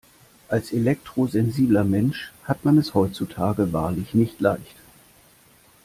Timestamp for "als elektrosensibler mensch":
0.49-2.31